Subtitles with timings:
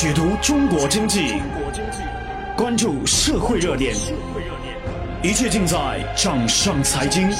[0.00, 1.42] 解读中国经济，
[2.56, 3.94] 关注社会热点，
[5.22, 5.76] 一切尽在
[6.16, 7.30] 掌上财经。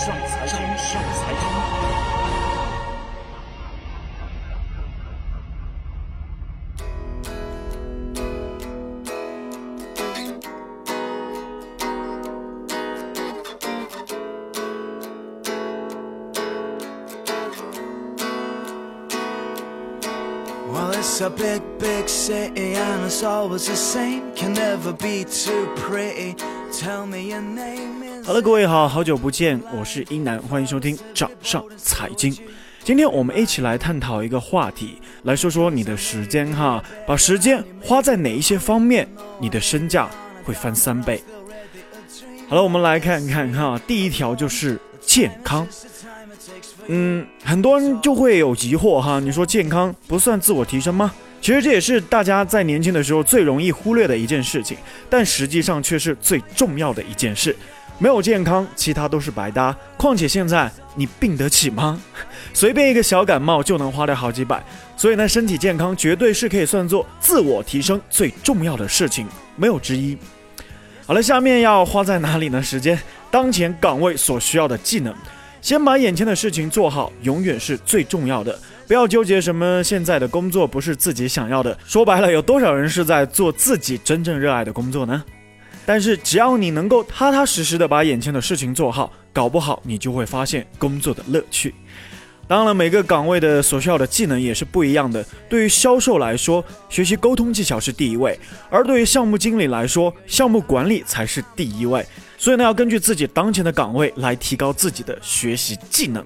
[28.23, 32.37] hello，各位好，好久不见，我是英南，欢迎收听掌上财经。
[32.85, 39.09] 今天我们一起来探讨一个话题，来说说你的时间哈，把时间花在哪一些方面，
[39.41, 40.07] 你的身价
[40.45, 41.25] 会翻三倍。
[42.47, 45.67] 好了，我们来看看哈，第一条就是健康。
[46.87, 51.13] 嗯，很多人就会有疑惑哈，你说健康不算自我提升吗？
[51.41, 54.77] 其实这也是大家在年轻的时候最容易忽略的一件事情，
[55.09, 57.55] 但实际上却是最重要的一件事。
[57.99, 59.77] 没有健康，其他都是白搭。
[59.97, 62.01] 况且现在你病得起吗？
[62.55, 64.63] 随便一个小感冒就能花掉好几百，
[64.97, 70.17] 所以呢，身体健康绝对是可以算作自我提升最重要的事情，没有之一。
[71.07, 72.63] 好了，下面要花在哪里呢？
[72.63, 72.99] 时间，
[73.31, 75.15] 当前岗位所需要的技能。
[75.61, 78.59] 先把眼前的事情做好，永远是最重要的。
[78.87, 81.79] 不要纠结什么现在的工作不是自己想要的。
[81.87, 85.23] 说白了，有多少人是在做自己真正热爱的工作呢？
[85.87, 91.75] 但是只要你能够踏踏实实的把眼前的事情做好，搞不好你就会发现工作的乐趣。
[92.49, 95.25] 当然，每个岗位的所需要的技能也是不一样的。
[95.49, 98.35] 对于销售来说，学习沟通技巧是第一位；
[98.69, 102.05] 而对于项目经理来说，项目管理才是第一位。
[102.41, 106.25] 所以呢，要根据自己当前的岗位来提高自己的学习技能。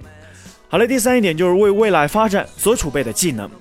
[0.69, 3.51] 好了，第三一点就是为未来发展所储备的技能。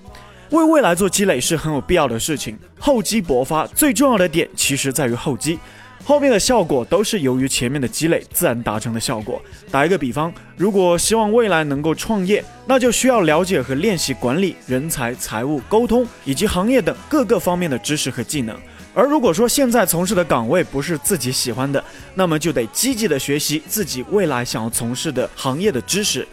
[0.51, 2.57] 为未来做积累是很有必要的事情。
[2.79, 5.59] 厚积薄发最重要的点其实在于厚积，
[6.05, 9.43] 后面的效果都是由于前面的积累自然达成的效果。
[9.69, 18.57] 打一个比方，如果希望未来能够创业，那就需要了解和练习管理、人才、财务、沟通以及行业等各个方面的知识和技能。
[18.95, 21.83] 而如果说现在从事的岗位不是自己喜欢的，
[22.15, 26.27] 那么就得积极的学习自己未来想要从事的行业的知识，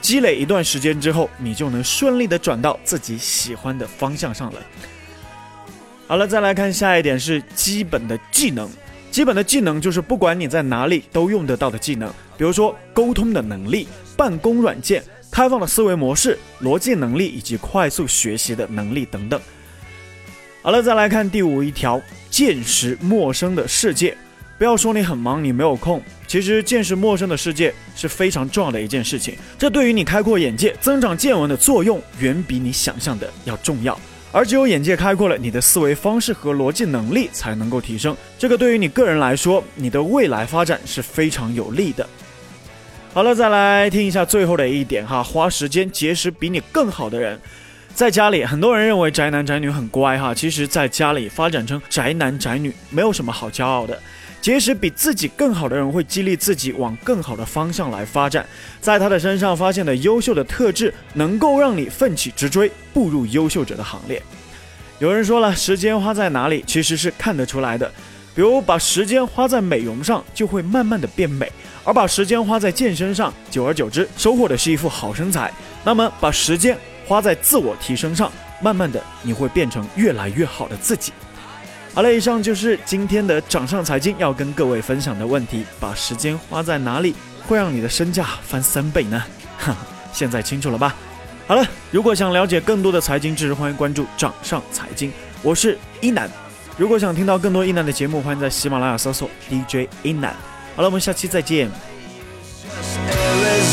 [0.00, 4.60] 积累一段时间之后，你就能顺利的转到自己喜欢的方向上了。
[6.06, 8.70] 好了，再来看下一点是基本的技能。
[9.10, 19.40] 基本的技能就是不管你在哪里都用得到的技能，比如说沟通的能力、办公软件、开放的思维模式、逻辑能力以及快速学习的能力等等。
[20.64, 24.16] 好了，再来看第五一条，见识陌生的世界。
[24.56, 26.02] 不要说你很忙，你没有空。
[26.26, 34.00] 其实见识陌生的世界是非常重要的一件事情，这对于你开阔眼界、增长见闻的作用，远比你想象的要重要。
[34.32, 38.16] 而只有眼界开阔了，你的思维方式和逻辑能力才能够提升。
[38.38, 42.08] 这个对于你个人来说，你的未来发展是非常有利的。
[43.12, 47.38] 好了，再来听一下最后的一点哈，花时间结识比你更好的人。
[47.94, 53.96] 在家里，很多人认为宅男宅女很乖哈，其实，在家里发展成宅男宅女，没有什么好骄傲的。
[54.40, 58.44] 结识比自己更好的人，会激励自己往更好的方向来发展。
[58.80, 64.20] 在他的身上发现的优秀的特质，能够让你奋起直追，步入优秀者的行列。
[64.98, 67.88] 有人说了，时间花在哪里，其实是看得出来的。
[68.34, 71.46] 比如，把时间花在美容上，就会慢慢的变美；
[71.84, 75.52] 而把时间花在健身上，久而久之，收获的是一副好身材。
[75.84, 81.12] 那么，把时间花在自我提升上，慢慢的你会变成越来越好的自己。
[81.94, 87.14] 好了，以上就是今天的掌上财经要跟各位分享的问题：把时间花在哪里，
[87.46, 89.22] 会让你的身价翻三倍呢？
[89.58, 89.76] 哈，
[90.12, 90.94] 现在清楚了吧？
[91.46, 96.28] 好了，如果想了解更多的财经知识，欢迎关注掌上财经，我是一楠。
[96.76, 100.34] 如果想听到更多一楠的节目，欢迎在喜马拉雅搜索 DJ 一楠。
[100.74, 101.70] 好了，我们下期再见。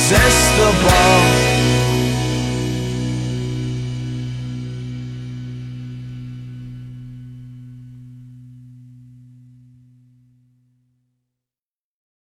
[0.09, 1.30] Just